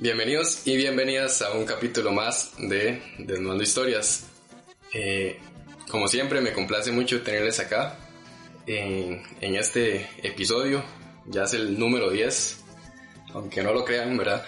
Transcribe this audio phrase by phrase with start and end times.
[0.00, 4.28] Bienvenidos y bienvenidas a un capítulo más de Desnudando Historias.
[4.94, 5.40] Eh,
[5.90, 7.98] como siempre, me complace mucho tenerles acá
[8.64, 10.84] en, este episodio.
[11.26, 12.64] Ya es el número 10,
[13.34, 14.46] aunque no lo crean, ¿verdad?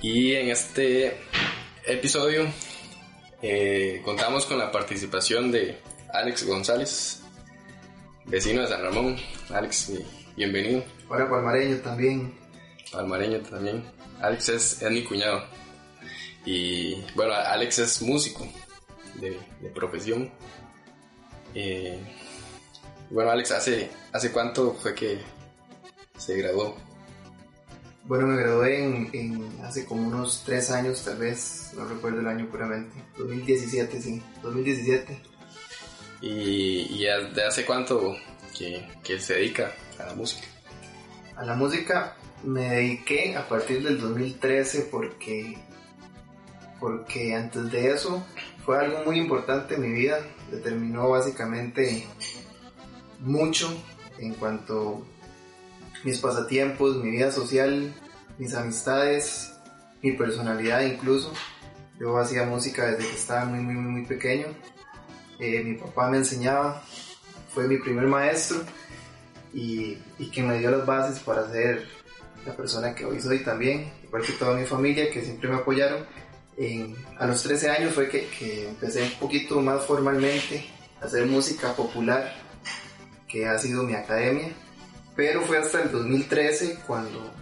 [0.00, 1.16] Y en este
[1.86, 2.48] episodio
[3.40, 5.78] eh, contamos con la participación de
[6.12, 7.22] Alex González,
[8.24, 9.16] vecino de San Ramón.
[9.50, 9.92] Alex,
[10.36, 10.82] bienvenido.
[11.08, 12.42] Hola, palmareño también.
[12.92, 13.82] Palmareño también.
[14.20, 15.42] Alex es, mi cuñado.
[16.44, 18.46] Y bueno, Alex es músico
[19.14, 19.40] de,
[19.74, 20.30] profesión.
[21.54, 21.98] Eh,
[23.10, 25.18] bueno, Alex, ¿hace, ¿hace cuánto fue que
[26.18, 26.76] se graduó?
[28.04, 32.48] Bueno, me gradué en, hace como unos tres años, tal vez, no recuerdo el año
[32.50, 32.92] puramente.
[33.16, 35.22] 2017, sí, 2017.
[36.20, 36.28] ¿Y,
[36.90, 38.16] y de hace cuánto
[38.56, 40.46] que, que se dedica a la música?
[41.36, 45.58] A la música, me dediqué a partir del 2013 porque,
[46.80, 48.24] porque antes de eso
[48.64, 50.18] fue algo muy importante en mi vida,
[50.50, 52.06] determinó básicamente
[53.20, 53.72] mucho
[54.18, 55.04] en cuanto
[55.94, 57.92] a mis pasatiempos, mi vida social,
[58.38, 59.52] mis amistades,
[60.02, 61.32] mi personalidad incluso.
[61.98, 64.46] Yo hacía música desde que estaba muy, muy, muy pequeño.
[65.38, 66.82] Eh, mi papá me enseñaba,
[67.54, 68.60] fue mi primer maestro
[69.52, 72.01] y, y que me dio las bases para hacer
[72.46, 76.06] la persona que hoy soy también, igual que toda mi familia que siempre me apoyaron.
[77.18, 80.64] a los 13 años fue que, que, empecé un poquito más formalmente
[81.00, 82.34] a hacer música popular,
[83.28, 84.52] que ha sido mi academia,
[85.16, 87.32] pero fue hasta el 2013 cuando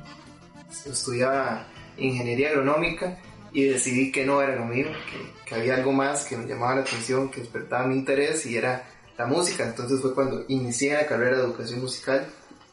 [0.86, 3.18] estudiaba ingeniería agronómica
[3.52, 6.76] y decidí que no era lo mío, que, que había algo más que me llamaba
[6.76, 9.64] la atención, que despertaba mi interés y era la música.
[9.64, 12.26] Entonces fue cuando inicié la carrera de educación musical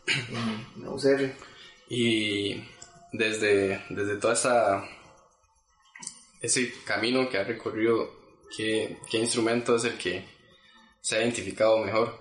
[0.08, 1.47] en la UCR.
[1.90, 2.64] Y
[3.14, 4.84] desde, desde toda esa
[6.42, 8.12] ese camino que ha recorrido,
[8.56, 10.26] ¿qué, ¿qué, instrumento es el que
[11.02, 12.20] se ha identificado mejor?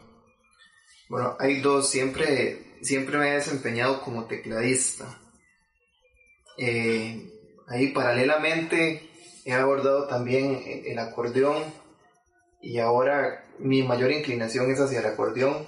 [1.08, 5.20] Bueno, hay dos, siempre, siempre me he desempeñado como tecladista.
[6.58, 7.30] Eh,
[7.68, 9.10] ahí paralelamente
[9.44, 11.62] he abordado también el acordeón
[12.62, 15.66] y ahora mi mayor inclinación es hacia el acordeón,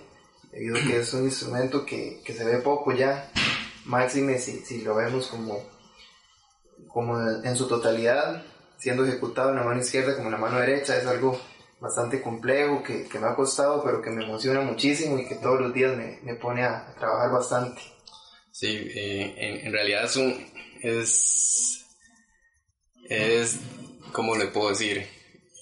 [0.51, 3.31] debido a que es un instrumento que, que se ve poco ya
[3.89, 5.65] máxime si, si lo vemos como,
[6.89, 8.45] como en su totalidad,
[8.79, 11.41] siendo ejecutado en la mano izquierda como en la mano derecha, es algo
[11.81, 15.61] bastante complejo que, que, me ha costado, pero que me emociona muchísimo y que todos
[15.61, 17.81] los días me, me pone a, trabajar bastante.
[18.53, 20.47] Sí, eh, en, en, realidad es un,
[20.83, 21.87] es,
[23.09, 23.61] es,
[24.13, 25.07] ¿cómo le puedo decir?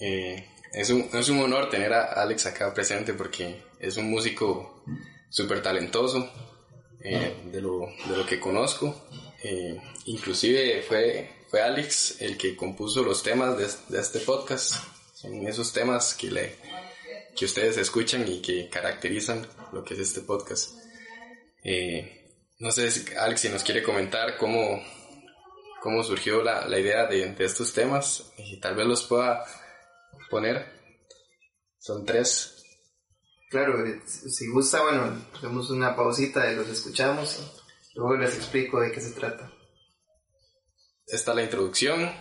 [0.01, 4.83] Eh, es, un, es un honor tener a Alex acá presente porque es un músico
[5.29, 6.29] súper talentoso,
[7.01, 9.07] eh, de, lo, de, lo, que conozco.
[9.43, 14.75] Eh, inclusive fue, fue Alex el que compuso los temas de, de, este podcast.
[15.13, 16.55] Son esos temas que, le,
[17.35, 20.75] que ustedes escuchan y que caracterizan lo que es este podcast.
[21.63, 22.17] Eh,
[22.59, 24.81] no sé, si, Alex, si nos quiere comentar cómo,
[25.81, 29.45] cómo surgió la, la idea de, de, estos temas y tal vez los pueda
[30.29, 30.65] poner.
[31.79, 32.56] Son tres.
[33.49, 37.63] Claro, eh, si gusta, bueno, hacemos una pausita y los escuchamos
[37.97, 39.51] luego les explico de qué se trata.
[41.07, 42.11] Esta es la introducción.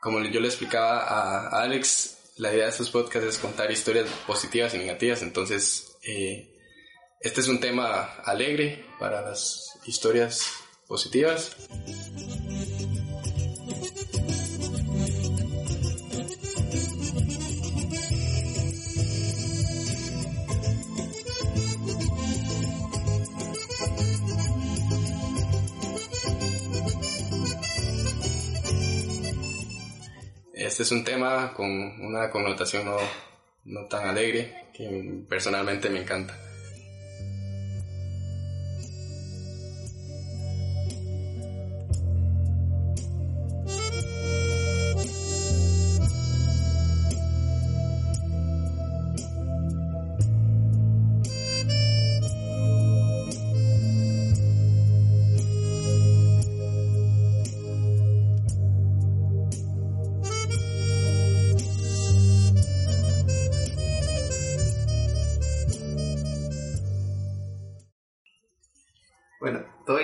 [0.00, 4.74] Como yo le explicaba a Alex, la idea de estos podcasts es contar historias positivas
[4.74, 6.58] y negativas, entonces eh,
[7.20, 10.54] este es un tema alegre para las historias
[10.88, 11.56] positivas.
[30.72, 31.68] Este es un tema con
[32.00, 32.96] una connotación no,
[33.66, 36.34] no tan alegre que personalmente me encanta.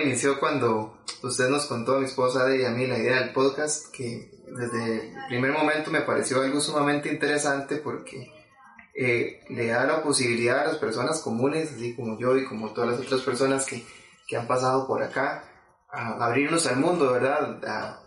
[0.01, 3.91] Inició cuando usted nos contó a mi esposa y a mí la idea del podcast,
[3.91, 8.31] que desde el primer momento me pareció algo sumamente interesante porque
[8.95, 12.91] eh, le da la posibilidad a las personas comunes, así como yo y como todas
[12.91, 13.85] las otras personas que,
[14.27, 15.43] que han pasado por acá,
[15.89, 17.59] a abrirnos al mundo, ¿verdad?
[17.65, 18.05] A,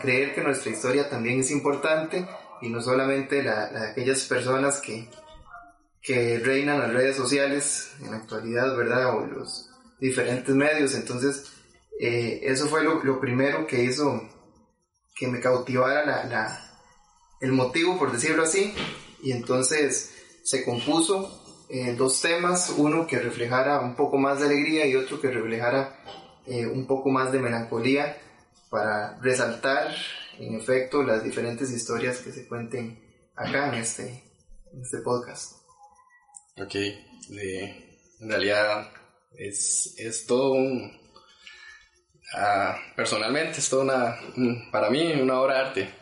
[0.00, 2.28] creer que nuestra historia también es importante
[2.60, 5.08] y no solamente la, la de aquellas personas que,
[6.02, 9.16] que reinan las redes sociales en la actualidad, ¿verdad?
[9.16, 9.26] O
[10.00, 10.94] diferentes medios.
[10.94, 11.52] Entonces,
[12.00, 14.22] eh, eso fue lo, lo, primero que hizo
[15.14, 16.80] que me cautivara la, la,
[17.40, 18.74] el motivo, por decirlo así.
[19.22, 20.14] Y entonces
[20.44, 25.20] se compuso eh, dos temas, uno que reflejara un poco más de alegría y otro
[25.20, 26.02] que reflejara
[26.46, 28.16] eh, un poco más de melancolía
[28.70, 29.94] para resaltar,
[30.38, 32.98] en efecto, las diferentes historias que se cuenten
[33.34, 34.24] acá en este,
[34.72, 35.54] en este podcast.
[36.56, 38.90] Ok, en realidad
[39.38, 40.98] es, es todo un...
[42.34, 44.18] Uh, personalmente es todo una,
[44.70, 45.94] para mí una obra de arte.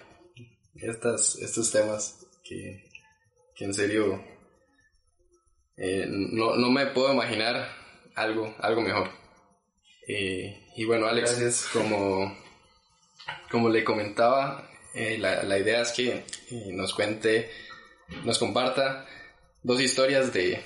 [0.75, 2.91] Estas, estos temas que,
[3.55, 4.25] que en serio
[5.77, 7.69] eh, no, no, me puedo imaginar
[8.15, 9.11] algo, algo mejor.
[10.09, 12.37] Eh, y bueno, Alex, como,
[13.51, 16.25] como le comentaba, eh, la, la, idea es que
[16.73, 17.51] nos cuente,
[18.25, 19.07] nos comparta
[19.63, 20.63] dos historias de,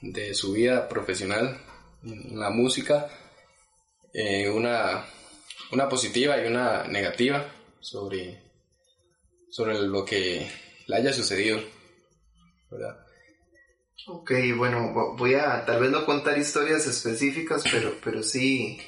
[0.00, 1.60] de su vida profesional
[2.02, 3.08] la música,
[4.52, 5.04] una,
[5.70, 7.46] una positiva y una negativa
[7.80, 8.42] sobre,
[9.50, 10.50] sobre lo que
[10.86, 11.60] le haya sucedido,
[12.70, 13.06] ¿verdad?
[14.08, 18.80] Ok, bueno, voy a tal vez no contar historias específicas, pero, pero sí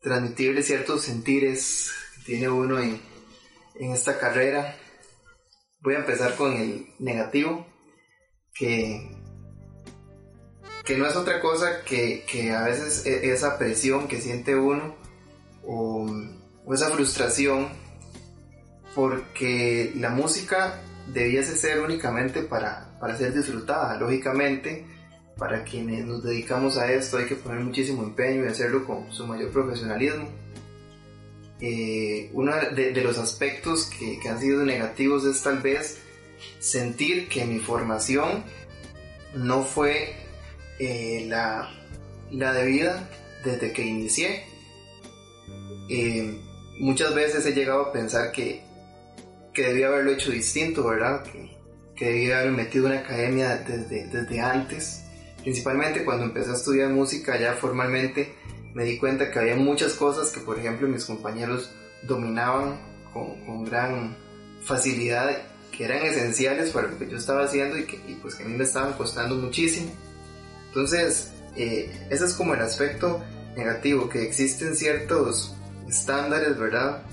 [0.00, 3.00] transmitirle ciertos sentires que tiene uno en,
[3.74, 4.76] en esta carrera.
[5.80, 7.66] Voy a empezar con el negativo,
[8.54, 9.10] que,
[10.84, 14.94] que no es otra cosa que, que a veces e, esa presión que siente uno
[15.64, 16.06] o,
[16.72, 17.68] esa frustración
[18.94, 20.80] porque la música
[21.12, 23.98] debiese ser únicamente para, para ser disfrutada.
[23.98, 24.86] Lógicamente,
[25.36, 29.26] para quienes nos dedicamos a esto hay que poner muchísimo empeño y hacerlo con su
[29.26, 30.28] mayor profesionalismo.
[31.60, 35.98] Eh, uno de, de, los aspectos que, que, han sido negativos es tal vez
[36.58, 38.44] sentir que mi formación
[39.34, 40.23] no fue
[40.78, 41.70] eh, la,
[42.30, 43.08] la, debida
[43.44, 44.46] desde que inicié.
[46.78, 48.64] Muchas veces he llegado a pensar que
[49.54, 51.22] que debía haberlo hecho distinto, ¿verdad?
[51.22, 51.56] Que,
[51.94, 55.04] que debía haber metido una academia desde, desde antes.
[55.42, 58.34] Principalmente cuando empecé a estudiar música ya formalmente
[58.74, 61.70] me di cuenta que había muchas cosas que por ejemplo mis compañeros
[62.02, 62.80] dominaban
[63.12, 64.16] con, con gran
[64.62, 65.30] facilidad
[65.70, 68.56] que eran esenciales para lo que yo estaba haciendo y que pues que a mí
[68.56, 69.90] me estaban costando muchísimo.
[70.74, 73.22] Entonces, eh, ese es como el aspecto
[73.56, 75.54] negativo, que existen ciertos
[75.88, 77.04] estándares, ¿verdad?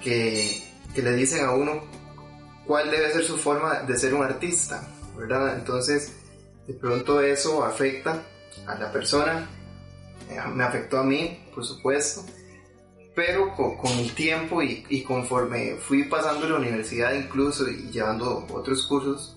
[0.00, 0.62] Que,
[0.94, 1.82] que le dicen a uno
[2.64, 5.58] cuál debe ser su forma de ser un artista, ¿verdad?
[5.58, 6.12] Entonces,
[6.68, 8.22] de pronto eso afecta
[8.64, 9.48] a la persona,
[10.30, 12.24] eh, me afectó a mí, por supuesto,
[13.16, 19.35] pero con, el tiempo y, conforme fui pasando la universidad incluso y llevando otros cursos,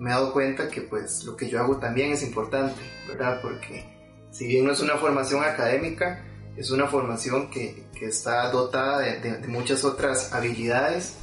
[0.00, 3.38] me he dado cuenta que pues lo que yo hago también es importante, ¿verdad?
[3.42, 3.84] Porque
[4.30, 6.24] si bien no es una formación académica,
[6.56, 11.16] es una formación que, que está dotada de, de, de, muchas otras habilidades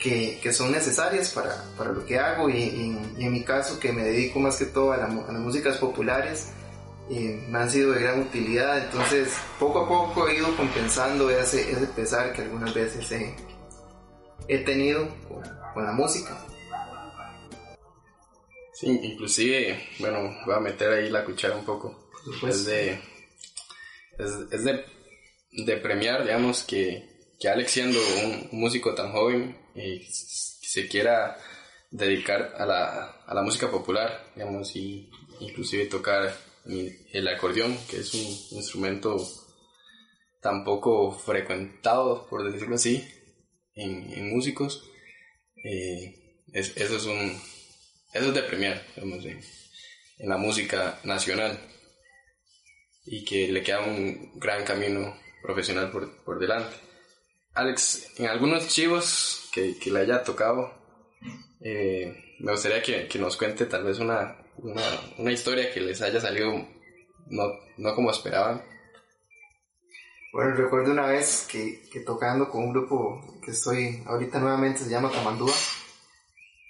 [0.00, 2.50] que, que son necesarias para, para, lo que hago.
[2.50, 5.32] Y, y, y, en mi caso que me dedico más que todo a, la, a
[5.32, 6.48] las músicas populares
[7.08, 8.78] eh, me han sido de gran utilidad.
[8.78, 13.32] Entonces poco a poco he ido compensando ese, ese pesar que algunas veces he,
[14.48, 16.36] he tenido con, con la música
[18.78, 22.10] Sí, inclusive, bueno, voy a meter ahí la cuchara un poco.
[22.46, 22.92] Es de,
[24.18, 24.84] es, es de,
[25.64, 31.38] de, premiar, digamos, que, que Alex siendo un, un músico tan joven y se quiera
[31.90, 38.12] dedicar a la, a la música popular, digamos, y inclusive tocar el acordeón, que es
[38.12, 39.16] un instrumento
[40.42, 43.02] tan poco frecuentado, por decirlo así,
[43.74, 44.84] en, en músicos,
[45.64, 47.40] eh, es, eso es un,
[48.16, 49.40] eso es de premiar, digamos, en,
[50.18, 51.58] en la música nacional
[53.04, 56.76] y que le queda un gran camino profesional por, por delante.
[57.54, 60.74] Alex, en algunos chivos que, que le haya tocado,
[61.60, 64.82] eh, me gustaría que, que, nos cuente tal vez una, una,
[65.16, 66.52] una, historia que les haya salido
[67.28, 67.44] no,
[67.78, 68.62] no como esperaban.
[70.32, 74.90] Bueno, recuerdo una vez que, que, tocando con un grupo que estoy ahorita nuevamente, se
[74.90, 75.54] llama Camandúa,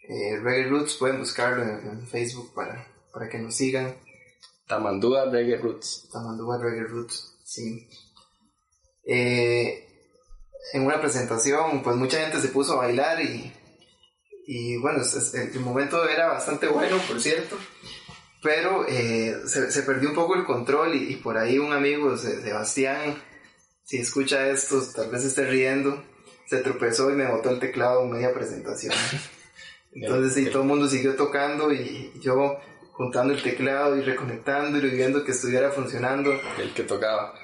[0.09, 3.95] eh, Reggae Roots, pueden buscarlo en, en Facebook para, para que nos sigan
[4.67, 6.09] Tamandúa Reggae Roots.
[6.13, 7.89] Tamandúa Reggae Roots, sí.
[9.05, 9.87] Eh,
[10.73, 13.53] en una presentación, pues mucha gente se puso a bailar y,
[14.47, 15.03] y bueno,
[15.35, 17.57] el, momento era bastante bueno, por cierto,
[18.43, 23.23] pero eh, se, perdió un poco el control y, por ahí un amigo, Sebastián,
[23.85, 26.03] si escucha esto, tal vez esté riendo,
[26.47, 28.95] se tropezó y me botó el teclado en media presentación.
[29.97, 32.59] Entonces, sí, todo el mundo siguió tocando y yo
[32.93, 36.33] juntando el teclado y reconectando y viendo que estuviera funcionando.
[36.59, 37.35] El que tocaba.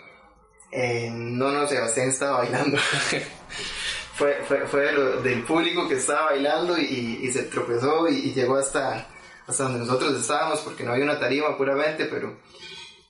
[0.71, 2.79] Eh, no, no, Sebastián estaba bailando.
[4.15, 4.93] fue fue, fue
[5.23, 9.07] del público que estaba bailando y, y se tropezó y, llegó hasta,
[9.47, 12.39] hasta donde nosotros estábamos porque no había una tarima puramente, pero,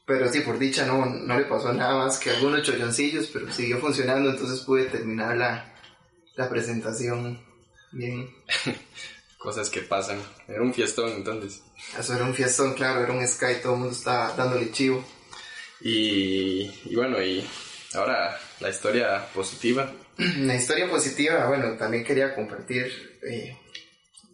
[0.07, 3.79] pero sí, por dicha no, no le pasó nada más que algunos cholloncillos, pero siguió
[3.79, 5.75] funcionando, entonces pude terminar la,
[6.37, 7.45] la presentación
[7.93, 8.29] bien.
[9.43, 10.19] Cosas que pasan.
[10.47, 11.63] Era un fiestón entonces.
[11.99, 15.05] Eso era un fiestón, claro, era un Sky, todo el mundo estaba dándole chivo.
[15.81, 17.45] Y, y bueno, y
[17.95, 19.93] ahora la historia positiva.
[20.17, 23.57] La historia positiva, bueno, también quería compartir eh,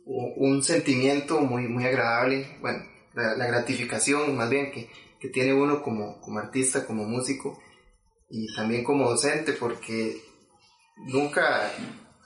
[0.04, 2.84] un sentimiento muy, muy agradable, bueno,
[3.14, 7.62] la, gratificación más bien que, que, tiene uno como, como artista, como músico
[8.28, 10.20] y también como docente, porque
[10.96, 11.70] nunca,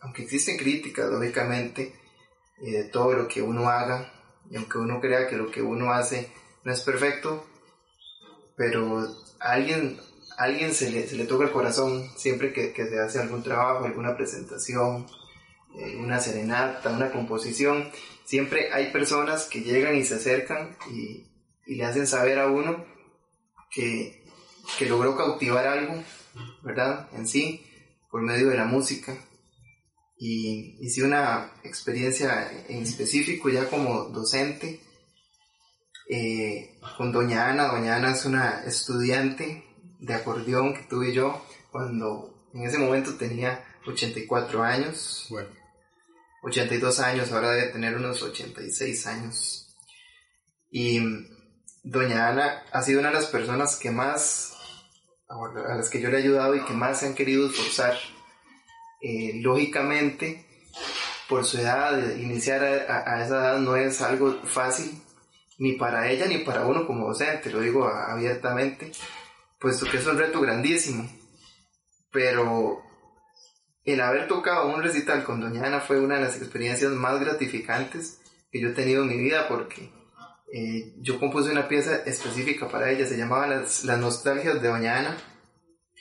[0.00, 1.92] aunque existen críticas, lógicamente,
[2.62, 4.12] eh, de todo lo que uno haga,
[4.50, 6.33] y aunque uno crea que lo que uno hace
[6.64, 7.45] no es perfecto,
[8.57, 9.00] pero
[9.40, 9.99] a alguien,
[10.37, 13.85] alguien se le, se le toca el corazón siempre que, que, se hace algún trabajo,
[13.85, 15.07] alguna presentación,
[15.75, 17.90] eh, una serenata, una composición.
[18.25, 21.26] Siempre hay personas que llegan y se acercan y,
[21.66, 22.85] y le hacen saber a uno
[23.71, 24.25] que,
[24.78, 26.02] que logró cautivar algo,
[26.62, 27.09] ¿verdad?
[27.12, 27.66] En sí,
[28.11, 29.16] por medio de la música.
[30.24, 34.80] Y hice una experiencia en específico ya como docente
[36.08, 37.66] eh, con Doña Ana.
[37.66, 39.64] Doña Ana es una estudiante
[39.98, 45.26] de acordeón que tuve yo cuando en ese momento tenía 84 años.
[45.28, 45.48] Bueno.
[46.44, 49.74] 82 años, ahora debe tener unos 86 años.
[50.70, 51.00] Y
[51.82, 54.56] Doña Ana ha sido una de las personas que más,
[55.28, 57.96] a las que yo le he ayudado y que más se han querido esforzar.
[59.02, 60.47] Eh, lógicamente,
[61.28, 65.02] por su edad, iniciar a, a, esa edad no es algo fácil,
[65.59, 68.92] ni para ella ni para uno como docente, lo digo abiertamente,
[69.59, 71.11] puesto que es un reto grandísimo.
[72.12, 72.82] Pero
[73.85, 78.21] el haber tocado un recital con Doña Ana fue una de las experiencias más gratificantes
[78.52, 79.90] que yo he tenido en mi vida porque
[80.52, 84.99] eh, yo compuse una pieza específica para ella, se llamaba Las, las Nostalgias de Doña
[84.99, 85.16] Ana.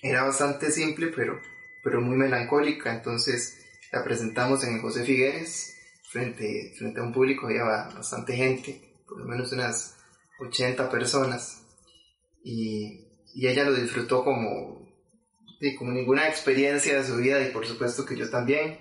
[0.01, 1.39] Era bastante simple, pero,
[1.83, 3.59] pero muy melancólica, entonces
[3.91, 5.75] la presentamos en José Figueres,
[6.09, 9.97] frente, frente a un público, había bastante gente por lo menos unas
[10.39, 11.63] 80 personas.
[12.43, 14.89] Y, y ella lo disfrutó como,
[15.77, 18.79] como ninguna experiencia de su vida y por supuesto que yo también,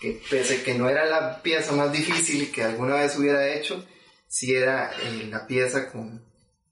[0.00, 3.84] que pese que no era la pieza más difícil que alguna vez hubiera hecho,
[4.28, 6.24] sí era eh, la pieza con...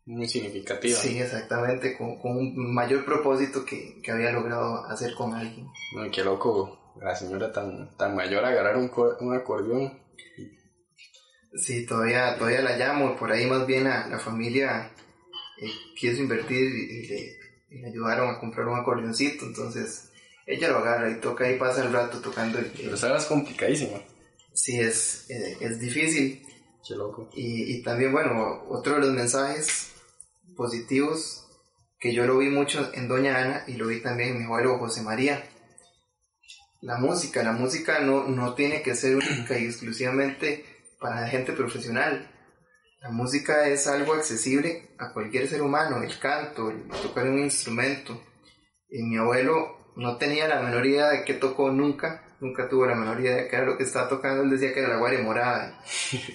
[0.05, 0.99] Muy significativa.
[0.99, 5.69] Sí, exactamente, con, con un mayor propósito que, que, había logrado hacer con alguien.
[6.13, 8.91] qué loco, la señora tan, tan mayor agarrar un,
[9.21, 10.03] un acordeón
[11.55, 14.91] Sí, todavía, todavía la llamo, por ahí más bien a la familia
[15.61, 20.11] eh, quiso invertir y, le, ayudaron a comprar un acordeoncito, entonces
[20.47, 22.67] ella lo agarra y toca y pasa el rato tocando el...
[22.67, 24.03] Pero sabes complicadísimo.
[24.55, 26.43] Sí, es, eh, es difícil.
[26.87, 27.31] Qué loco.
[27.35, 29.92] Y, y también, bueno, otro de los mensajes
[30.57, 31.49] positivos
[31.99, 34.79] que yo lo vi mucho en Doña Ana y lo vi también en mi abuelo
[34.79, 35.43] José María.
[36.81, 40.65] La música, la música no, no tiene que ser única y exclusivamente
[40.99, 42.29] para la gente profesional.
[43.01, 48.21] La música es algo accesible a cualquier ser humano, el canto, el tocar un instrumento.
[48.89, 52.95] Y mi abuelo no tenía la menor idea de qué tocó nunca, nunca tuvo la
[52.95, 55.23] menor idea de qué era lo que estaba tocando, él decía que era la guardia
[55.23, 55.81] morada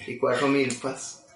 [0.06, 1.26] y cuatro milpas.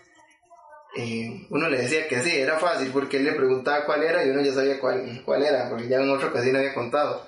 [0.94, 4.30] Eh, uno le decía que sí, era fácil porque él le preguntaba cuál era y
[4.30, 7.26] uno ya sabía cuál, cuál era, porque ya en otra ocasión había contado.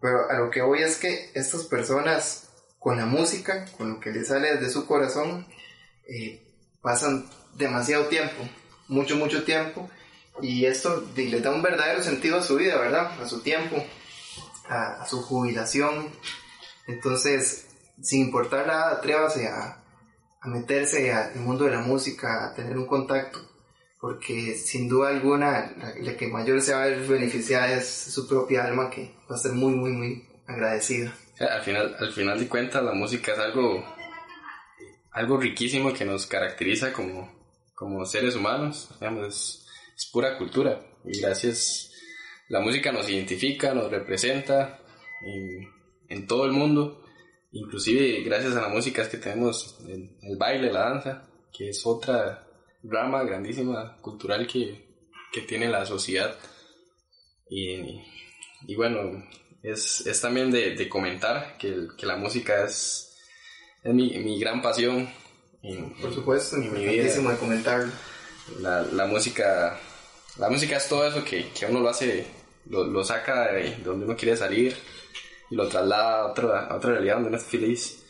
[0.00, 4.10] Pero a lo que voy es que estas personas con la música, con lo que
[4.10, 5.46] le sale desde su corazón,
[6.08, 6.42] eh,
[6.80, 8.42] pasan demasiado tiempo,
[8.88, 9.90] mucho, mucho tiempo,
[10.40, 13.20] y esto le da un verdadero sentido a su vida, ¿verdad?
[13.20, 13.84] A su tiempo,
[14.68, 16.08] a, su jubilación.
[16.86, 17.66] Entonces,
[18.02, 19.79] sin importar nada, atrévase a,
[20.40, 23.38] a meterse al mundo de la música, a tener un contacto,
[24.00, 28.64] porque sin duda alguna la, que mayor se va a ver beneficiada es su propia
[28.64, 31.14] alma, que va a ser muy, muy, muy agradecida.
[31.38, 33.84] Al final, al final de cuentas, la música es algo,
[35.12, 37.30] algo riquísimo que nos caracteriza como,
[37.74, 38.90] como seres humanos.
[39.26, 39.66] es,
[40.12, 40.80] pura cultura.
[41.04, 41.92] Y gracias,
[42.48, 44.80] la música nos identifica, nos representa
[45.22, 45.70] en,
[46.08, 47.04] en todo el mundo.
[47.52, 51.84] Inclusive gracias a la música es que tenemos el, el baile, la danza, que es
[51.86, 52.46] otra
[52.82, 54.86] rama grandísima cultural que,
[55.32, 56.36] que tiene la sociedad.
[57.48, 58.00] Y,
[58.66, 59.24] y bueno,
[59.62, 63.16] es, es también de, de comentar que, que, la música es,
[63.82, 65.08] es mi, mi gran pasión.
[65.62, 67.02] En, Por supuesto, en mi vida.
[67.02, 67.86] de comentar.
[68.60, 69.78] La, la, música,
[70.38, 72.26] la música es todo eso que, que uno lo hace,
[72.66, 74.74] lo, lo, saca de donde uno quiere salir
[75.50, 78.02] lo traslada a otra, a otra realidad donde uno es feliz.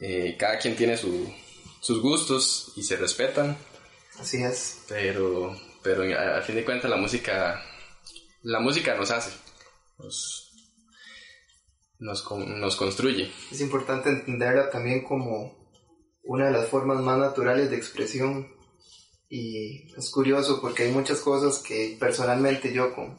[0.00, 1.32] Eh, cada quien tiene su,
[1.80, 3.56] sus gustos y se respetan.
[4.18, 4.84] Así es.
[4.88, 7.62] Pero, pero a, fin de cuentas la música,
[8.42, 9.30] la música nos hace,
[9.98, 10.52] nos,
[11.98, 13.32] nos, nos construye.
[13.50, 15.56] Es importante entenderla también como
[16.24, 18.52] una de las formas más naturales de expresión
[19.30, 23.18] y es curioso porque hay muchas cosas que personalmente yo con,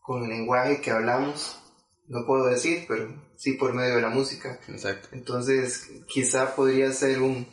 [0.00, 1.58] con el lenguaje que hablamos
[2.06, 4.60] no puedo decir, pero sí por medio de la música.
[4.68, 5.08] Exacto.
[5.12, 7.46] Entonces quizá podría ser un,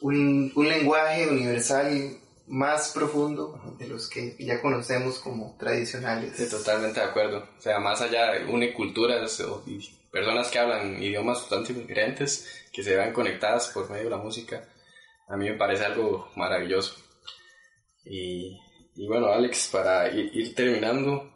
[0.00, 6.36] un, un lenguaje universal más profundo de los que ya conocemos como tradicionales.
[6.36, 7.48] Sí, totalmente de acuerdo.
[7.56, 9.64] O sea, más allá de une culturas o
[10.10, 14.68] personas que hablan idiomas totalmente diferentes, que se vean conectadas por medio de la música,
[15.28, 16.96] a mí me parece algo maravilloso.
[18.04, 18.58] Y,
[18.96, 21.32] y bueno, Alex, para ir, ir terminando,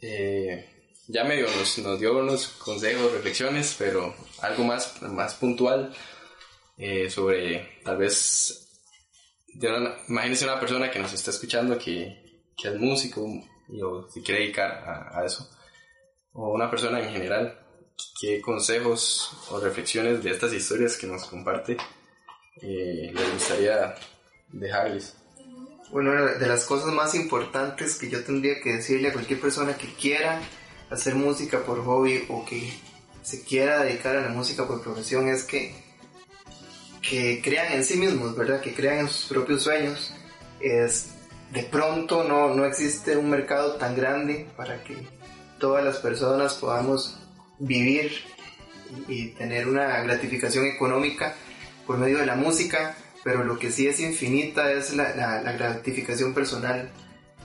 [0.00, 0.71] eh,
[1.08, 5.94] ya medio nos, nos, dio unos consejos, reflexiones, pero algo más, más puntual
[6.78, 8.68] eh, sobre tal vez,
[10.08, 13.26] imagínese una persona que nos está escuchando que, que es músico
[13.68, 15.48] y, o se quiere dedicar a, a, eso,
[16.32, 17.58] o una persona en general,
[18.20, 21.76] ¿qué consejos o reflexiones de estas historias que nos comparte
[22.60, 23.94] eh, le gustaría
[24.48, 25.16] dejarles?
[25.90, 29.92] Bueno, de las cosas más importantes que yo tendría que decirle a cualquier persona que
[29.92, 30.40] quiera
[30.92, 32.72] hacer música por hobby o que
[33.22, 35.74] se quiera dedicar a la música por profesión es que,
[37.00, 38.60] que crean en sí mismos, ¿verdad?
[38.60, 40.12] Que crean en sus propios sueños.
[40.60, 41.10] Es,
[41.50, 44.96] de pronto no, no existe un mercado tan grande para que
[45.58, 47.18] todas las personas podamos
[47.58, 48.12] vivir
[49.08, 51.34] y tener una gratificación económica
[51.86, 55.52] por medio de la música, pero lo que sí es infinita es la, la, la
[55.52, 56.90] gratificación personal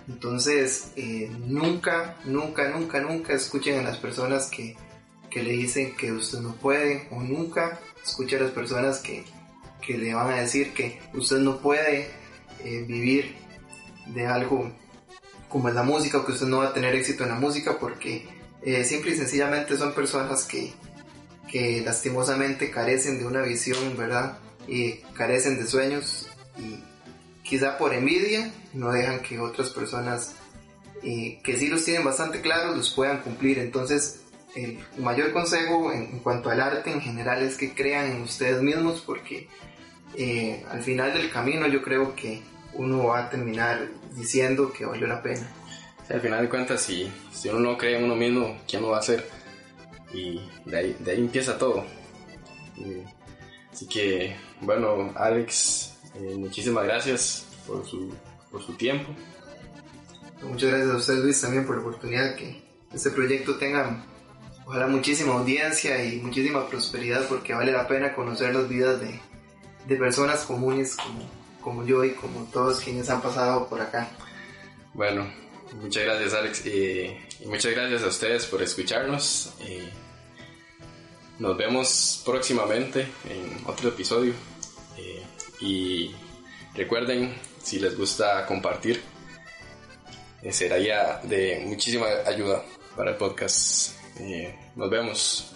[0.07, 4.75] entonces, eh, nunca, nunca, nunca, nunca escuchen a las personas que,
[5.29, 9.25] que, le dicen que usted no puede o nunca escuchen a las personas que,
[9.81, 12.09] que le van a decir que usted no puede
[12.63, 13.35] eh, vivir
[14.07, 14.71] de algo
[15.49, 17.77] como es la música o que usted no va a tener éxito en la música
[17.79, 18.27] porque
[18.61, 20.73] eh, simple y sencillamente son personas que,
[21.49, 24.39] que lastimosamente carecen de una visión, ¿verdad?
[24.67, 26.81] Y carecen de sueños y
[27.47, 30.35] quizá por envidia, no dejan que otras personas
[31.03, 33.59] eh, que sí los tienen bastante claros los puedan cumplir.
[33.59, 34.21] Entonces,
[34.55, 39.01] el mayor consejo en, cuanto al arte en general es que crean en ustedes mismos
[39.05, 39.47] porque
[40.15, 42.41] eh, al final del camino yo creo que
[42.73, 45.47] uno va a terminar diciendo que valió la pena.
[46.09, 48.97] al final de cuentas, si, si uno no cree en uno mismo, ¿quién lo va
[48.97, 49.27] a hacer?
[50.13, 51.85] Y de ahí, de ahí empieza todo.
[53.71, 58.13] así que, bueno, Alex, eh, muchísimas gracias por su,
[58.51, 59.13] por su tiempo.
[60.41, 64.05] Muchas gracias a usted Luis también por la oportunidad que este proyecto tenga
[64.65, 69.19] ojalá muchísima audiencia y muchísima prosperidad porque vale la pena conocer las vidas de,
[69.87, 71.29] de personas comunes como,
[71.61, 74.09] como yo y como todos quienes han pasado por acá.
[74.93, 75.31] Bueno,
[75.81, 79.53] muchas gracias Alex y, y muchas gracias a ustedes por escucharnos.
[79.61, 79.79] Y
[81.41, 84.33] nos vemos próximamente en otro episodio.
[85.61, 86.15] Y
[86.77, 89.01] Recuerden, si les gusta compartir,
[90.43, 92.63] eh, sería de muchísima ayuda
[92.95, 93.99] para el podcast.
[94.19, 95.55] Eh, nos vemos.